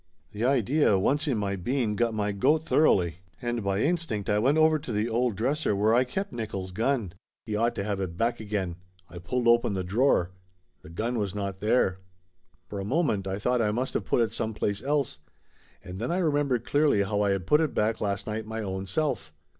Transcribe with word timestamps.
The 0.31 0.43
idea, 0.43 0.97
once 0.97 1.27
in 1.27 1.37
my 1.37 1.55
bean, 1.55 1.95
got 1.95 2.15
my 2.15 2.31
goat 2.31 2.63
thoroughly, 2.63 3.17
and 3.39 3.63
by 3.63 3.81
instinct 3.81 4.31
I 4.31 4.39
went 4.39 4.57
over 4.57 4.79
to 4.79 4.91
the 4.91 5.07
old 5.07 5.35
dresser 5.35 5.75
where 5.75 5.93
I 5.93 6.05
kept 6.05 6.33
Nickolls' 6.33 6.73
gun. 6.73 7.13
He 7.45 7.55
ought 7.55 7.75
to 7.75 7.83
have 7.83 7.99
it 7.99 8.17
back 8.17 8.39
again. 8.39 8.77
I 9.11 9.19
pulled 9.19 9.47
open 9.47 9.75
the 9.75 9.83
drawer. 9.83 10.31
The 10.81 10.89
gun 10.89 11.19
was 11.19 11.35
not 11.35 11.59
there. 11.59 11.99
For 12.67 12.79
a 12.79 12.83
moment 12.83 13.27
I 13.27 13.37
thought 13.37 13.61
I 13.61 13.69
must 13.69 13.95
of 13.95 14.03
put 14.05 14.21
it 14.21 14.31
some 14.31 14.55
place 14.55 14.81
else, 14.81 15.19
and 15.83 15.99
then 15.99 16.11
I 16.11 16.17
remembered 16.17 16.65
clearly 16.65 17.03
how 17.03 17.21
I 17.21 17.29
had 17.29 17.45
put 17.45 17.61
it 17.61 17.75
back 17.75 18.01
last 18.01 18.25
night 18.25 18.47
my 18.47 18.63
own 18.63 18.87
self. 18.87 19.31